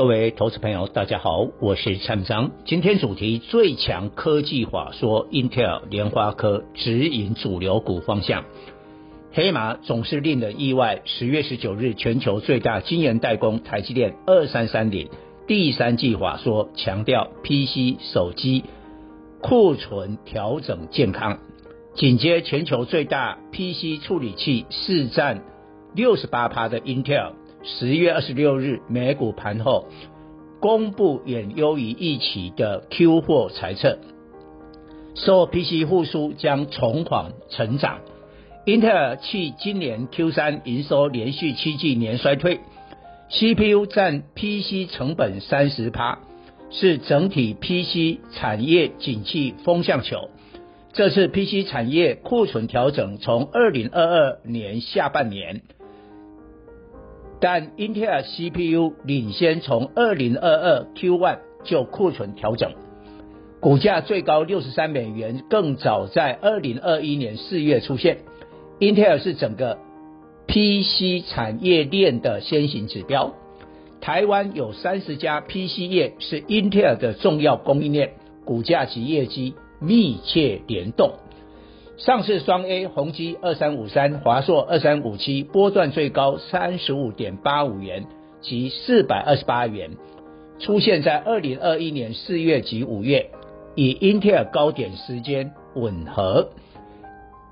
[0.00, 2.52] 各位投资朋友，大家好，我是蔡明彰。
[2.64, 8.46] 今天主题：最强科技法说，Intel、联发科指引主流股方向。
[9.30, 11.02] 黑马总是令人意外。
[11.04, 15.10] 十月十九日，全球最大晶圆代工台积电二三三零
[15.46, 18.64] 第三季法说强调，PC 手机
[19.42, 21.40] 库存调整健康。
[21.92, 25.44] 紧接全球最大 PC 处理器市占
[25.94, 27.32] 六十八趴的 Intel。
[27.62, 29.86] 十月二十六日，美股盘后
[30.60, 33.98] 公布远优于预期的 Q 货财测，
[35.14, 37.98] 受 PC 复苏将重返成长。
[38.64, 42.60] 英特尔去今年 Q 三营收连续七季年衰退
[43.28, 46.18] ，CPU 占 PC 成本三十趴，
[46.70, 50.30] 是整体 PC 产业景气风向球。
[50.94, 55.60] 这次 PC 产业库存调整从二零二二年下半年。
[57.40, 62.72] 但英特尔 CPU 领先，从二零二二 Q1 就库存调整，
[63.60, 68.18] 股价最高六十三美元，更早在二零二一年四月出现。
[68.78, 69.78] 英特尔是整个
[70.46, 73.34] PC 产业链的先行指标，
[74.00, 78.12] 台湾有三十家 PC 业是英特尔的重要供应链，
[78.44, 81.12] 股价及业绩密切联动。
[82.00, 88.06] 上市双 A 宏基二三五三、华硕二三五七，波段最高三十五点八五元
[88.40, 89.90] 及四百二十八元，
[90.58, 93.28] 出现在二零二一年四月及五月，
[93.76, 96.48] 与英特尔高点时间吻合。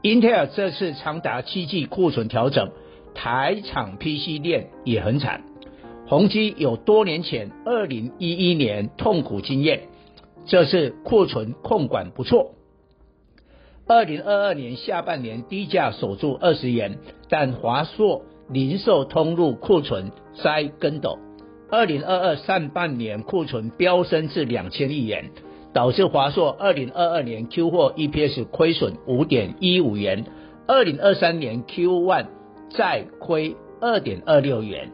[0.00, 2.70] 英特尔这次长达七季库存调整，
[3.14, 5.42] 台厂 PC 链也很惨。
[6.06, 9.82] 宏基有多年前二零一一年痛苦经验，
[10.46, 12.54] 这次库存控管不错。
[13.90, 16.98] 二零二二年下半年低价守住二十元，
[17.30, 20.12] 但华硕零售通路库存
[20.42, 21.18] 栽跟斗。
[21.70, 25.30] 二零二二上半年库存飙升至两千亿元，
[25.72, 30.26] 导致华硕二零二二年 Q 货 EPS 亏损五点一五元，
[30.66, 32.26] 二零二三年 Q1
[32.68, 34.90] 再亏二点二六元。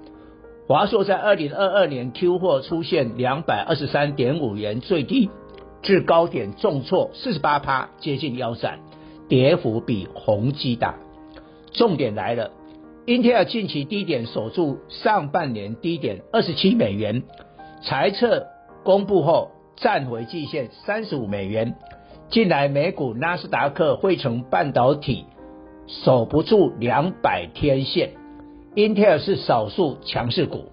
[0.69, 5.31] 华硕在二零二二年 Q 货出现两百二十三点五元最低。
[5.85, 8.81] 至高点重挫四十八趴，接近腰斩，
[9.29, 10.97] 跌幅比宏基大。
[11.73, 12.51] 重点来了，
[13.05, 17.23] 英特尔近期低点守住上半年低点二十七美元，
[17.83, 18.47] 财测
[18.83, 21.77] 公布后站回季线三十五美元。
[22.31, 25.27] 近来美股纳斯达克汇成半导体
[25.87, 28.13] 守不住两百天线，
[28.75, 30.71] 英特尔是少数强势股。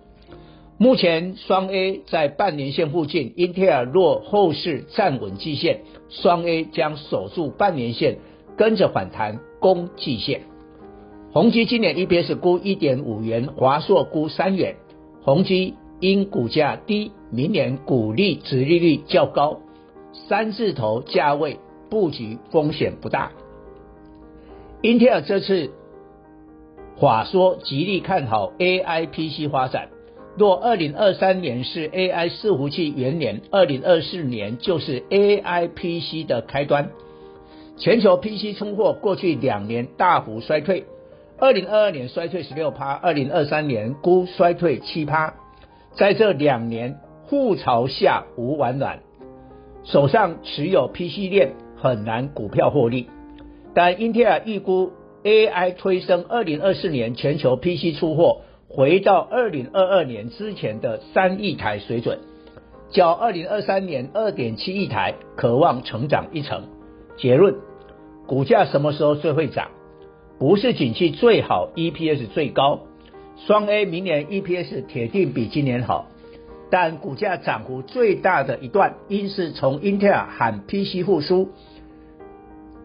[0.82, 8.18] 目前双 A 在半年线附近，英特尔若后市站稳季线，双 A 将守住半年线，
[8.58, 10.42] 跟着反弹攻季线。
[11.34, 14.78] 宏基今年 EPS 估一点五元，华硕估三元。
[15.22, 19.60] 宏基因股价低，明年股利值利率较高，
[20.14, 21.60] 三字头价位
[21.92, 23.34] 布局风险不大。
[24.82, 25.70] 英特尔这次
[26.96, 29.90] 话说极力看好 AI PC 发展。
[30.38, 36.90] 若二零二三年是 AI 伺服器元年，二零二四年就是 AI PC 的开端。
[37.78, 40.86] 全球 PC 出货过去两年大幅衰退，
[41.38, 45.34] 二零二二年衰退十六趴，二零二三年估衰退七趴。
[45.96, 47.00] 在这两年
[47.30, 49.00] 覆巢下无完卵，
[49.84, 53.10] 手上持有 PC 链很难股票获利。
[53.74, 54.92] 但英特尔预估
[55.24, 58.42] AI 推升二零二四年全球 PC 出货。
[58.74, 62.20] 回到二零二二年之前的三亿台水准，
[62.90, 66.64] 较二零二三年二点七亿台，可望成长一成。
[67.18, 67.56] 结论：
[68.28, 69.72] 股价什么时候最会涨？
[70.40, 72.80] 不是景气最好，EPS 最高。
[73.46, 76.08] 双 A 明年 EPS 铁定比今年好，
[76.70, 81.50] 但股价涨幅最大的一段，应是从英特尔喊 PC 复苏，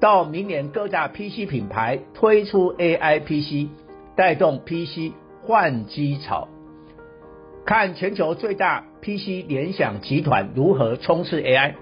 [0.01, 3.71] 到明年各大 PC 品牌推出 AI PC，
[4.17, 5.13] 带动 PC。
[5.47, 6.49] 换机潮，
[7.65, 11.75] 看全球最大 PC 联想集团如何冲刺 AI，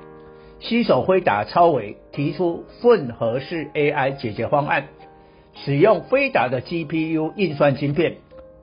[0.61, 4.89] 携手辉达、超伟提出混合式 AI 解决方案，
[5.55, 8.17] 使用辉达的 GPU 运算晶片，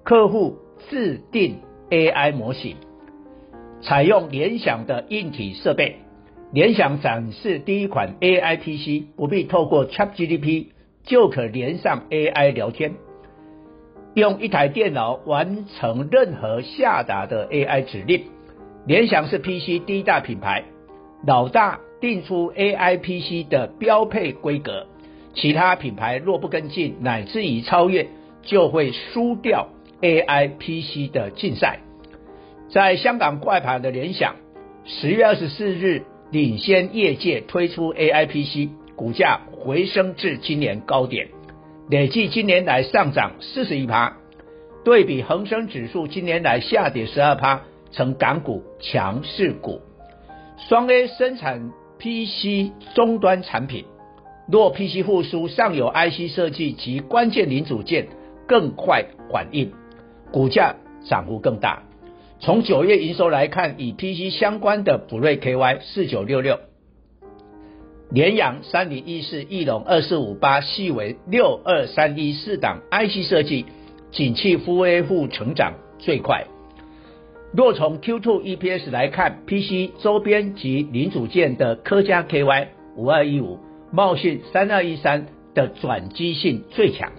[0.04, 0.58] 客户
[0.90, 2.76] 自定 AI 模型，
[3.82, 5.96] 采用联想的硬体设备，
[6.54, 10.68] 联想展示第一款 AI PC，不必透过 ChatGPT
[11.04, 12.94] 就可连上 AI 聊天，
[14.14, 18.26] 用一台电脑完成任何下达的 AI 指令。
[18.86, 20.64] 联想是 PC 第一大品牌，
[21.26, 24.88] 老大定出 AI PC 的标配规格，
[25.34, 28.08] 其他品牌若不跟进，乃至于超越，
[28.42, 29.70] 就会输掉
[30.02, 31.80] AI PC 的竞赛。
[32.70, 34.36] 在香港挂牌的联想，
[34.84, 41.28] 十月二十四日领先业界推出 AI PC，股价回升至今年高点，
[41.92, 44.16] 累计今年来上涨四十一趴，
[44.86, 49.82] 对比恒生指数今年来下跌十二趴，成港股强势股。
[50.70, 53.84] 双 A 生产 PC 终端产品，
[54.48, 58.08] 若 PC 复苏，上游 IC 设计及关键零组件
[58.48, 59.74] 更快反应，
[60.32, 60.76] 股价
[61.10, 61.84] 涨幅更大。
[62.40, 66.58] 从九月营收来看，以 PC 相关的普瑞 KY 四九六六、
[68.12, 73.66] 联阳三零一四、翼龙二四五八、细微六二三一四档 IC 设计，
[74.12, 76.46] 景气恢复成长最快。
[77.56, 82.68] 若从 Q2 EPS 来看，PC 周边及零组件的科嘉 KY
[82.98, 83.60] 五二一五、
[83.94, 87.14] 茂讯三二一三的转机性最强。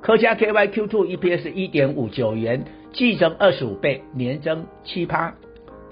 [0.00, 2.64] 科嘉 KY Q2 EPS 一点五九元。
[2.92, 5.34] 季增二十五倍，年增七趴，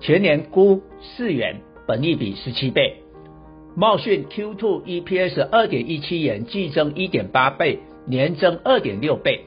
[0.00, 3.03] 全年估四元，本益比十七倍。
[3.76, 9.40] 茂讯 Q2 EPS 二点一七元，季增一点八倍，年增二点六倍。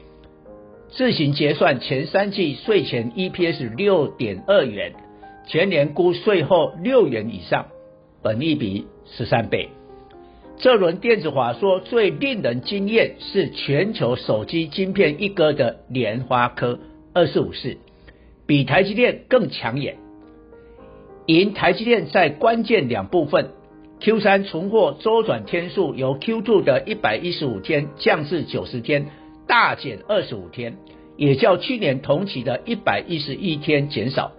[0.90, 4.92] 自行结算前三季税前 EPS 六点二元，
[5.46, 7.68] 全年估税后六元以上，
[8.22, 9.70] 本益比十三倍。
[10.58, 16.78] 这轮电子法说最令人惊艳是全球手机晶片一哥的联发科。
[17.14, 17.78] 二四五四
[18.46, 19.96] 比台积电更抢眼，
[21.24, 23.52] 赢台积电在关键两部分
[24.00, 29.10] ：Q 三存货周转天数由 Q two 的一百一十五天降至九十天，
[29.46, 30.76] 大减二十五天，
[31.16, 34.32] 也较去年同期的一百一十一天减少。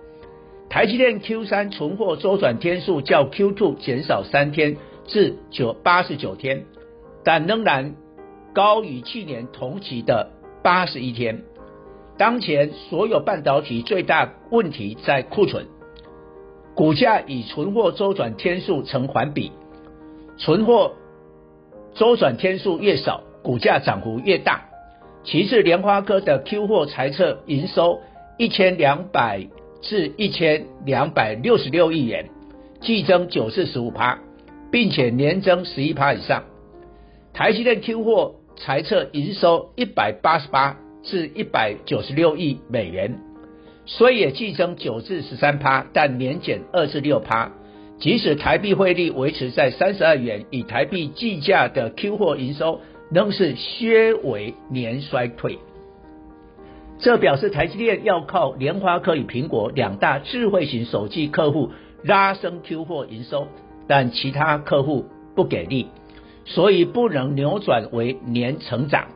[0.70, 4.78] 台积电 Q 三存货周转天数较 Q two 减少三天
[5.08, 6.66] 至九八十九天，
[7.24, 7.96] 但仍然
[8.54, 10.32] 高于去年同期的
[10.64, 11.42] 八十一天。
[12.18, 15.68] 当前所有半导体最大问题在库存，
[16.80, 19.52] 股价以存货周转天数成反比，
[20.38, 20.94] 存货
[21.94, 24.62] 周转天数越少，股价涨幅越大。
[25.26, 28.00] 其次，联发科的 Q 货财测营收
[28.38, 29.46] 一千两百
[29.82, 32.30] 至一千两百六十六亿元，
[32.80, 34.20] 季增九至十五趴，
[34.72, 36.46] 并且年增十一趴以上。
[37.34, 40.78] 台积电 Q 货财测营收一百八十八。
[41.02, 43.20] 至一百九十六亿美元，
[43.92, 47.52] 虽也季增九至十三趴，但年减二至六趴。
[47.98, 52.82] 即使台币汇率维持在三十二元，以台币计价的 Q 货营收
[53.12, 55.58] 仍是削为年衰退。
[57.00, 61.72] 这表示台积电要靠联发科与苹果两大智慧型手机客户
[62.04, 63.48] 拉升 Q 货营收，
[63.88, 65.06] 但其他客户
[65.36, 65.88] 不给力，
[66.46, 69.08] 所以不能扭转为年成长。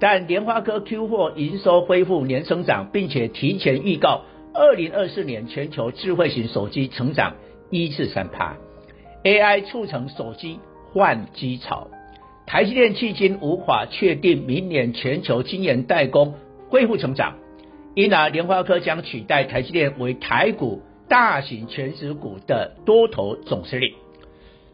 [0.00, 4.22] 但联发科 Q 货营收恢复年成长，并且提前预告，
[4.54, 7.34] 二零二四年全球智慧型手机成长
[7.68, 8.56] 一至三趴
[9.22, 10.58] ，AI 促成手机
[10.92, 11.88] 换机潮。
[12.46, 16.34] 台积电迄今无法确定明年全球晶圆代工
[16.70, 17.36] 恢复成长，
[17.94, 23.92] 因而联发科将取代台积电为台股大型全值股的多头总司令。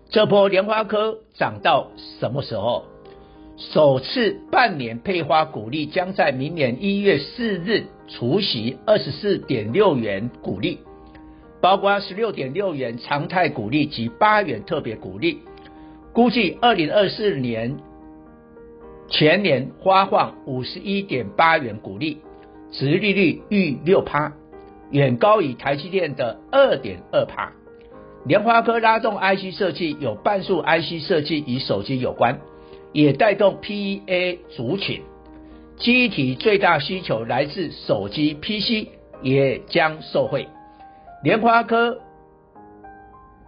[0.08, 1.88] 这波联发科涨到
[2.20, 2.84] 什么时候？
[3.56, 10.80] 首次半年配发股利将在明年一月四日除息二十四点六元股利，
[11.62, 15.38] 包括十六点六元常态股利及八元特别股利，
[16.12, 17.78] 估计二零二四年
[19.08, 22.18] 全年发放五十一点八元股利，
[22.70, 24.34] 殖利率逾六趴，
[24.90, 27.52] 远高于台积电的二点二趴。
[28.26, 32.38] 联发科拉动 IC 设计，有半数 IC 设计与手机有关。
[32.96, 35.02] 也带动 PEA 族群，
[35.76, 38.88] 机体最大需求来自手机 PC，
[39.20, 40.48] 也将受惠。
[41.22, 42.00] 联发科，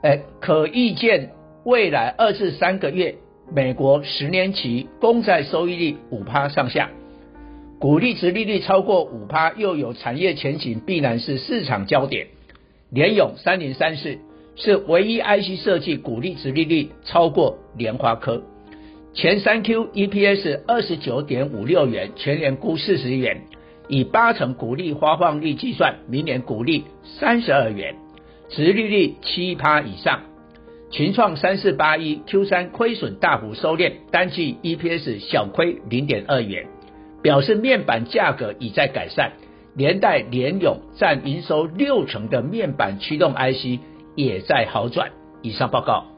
[0.02, 1.31] 哎，可预见
[1.64, 3.14] 未来二至三个月，
[3.50, 6.90] 美国十年期公债收益率五趴上下，
[7.78, 12.26] 股利殖利率超过五趴，又有产业前景，必然是市场焦点。
[12.90, 14.19] 联咏三零三四
[14.57, 18.43] 是唯一 IC 设计股利殖利率超过联发科。
[19.15, 23.43] 前三 Q EPS 二十九点五六元，全年估四十元，
[23.88, 27.97] 以八成股利发放率计算，明年股利三十二元，
[28.49, 30.21] 殖利率七趴以上。
[30.91, 36.67] 群创三四八一 Q 三亏损大幅收敛，单季 EPS 小亏零点二元，
[37.21, 39.33] 表示面板价格已在改善，
[39.75, 43.81] 连带联咏占营收六成的面板驱动 IC
[44.15, 45.11] 也在好转。
[45.43, 46.17] 以上报告。